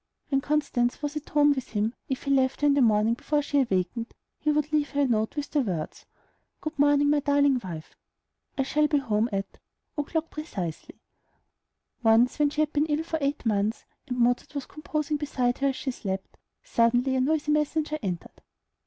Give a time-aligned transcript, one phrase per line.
[0.29, 3.43] When Constance was at home with him, if he left her in the morning before
[3.43, 6.07] she awakened, he would leave a note for her with the words,
[6.59, 7.95] "Good morning, my darling wife.
[8.57, 9.59] I shall be at home at
[9.95, 10.99] o'clock precisely."
[12.01, 15.67] Once when she had been ill for eight months, and Mozart was composing beside her
[15.67, 18.41] as she slept, suddenly a noisy messenger entered.